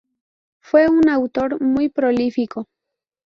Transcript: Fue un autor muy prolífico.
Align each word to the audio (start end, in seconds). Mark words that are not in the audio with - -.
Fue 0.61 0.89
un 0.89 1.09
autor 1.09 1.61
muy 1.61 1.87
prolífico. 1.89 2.67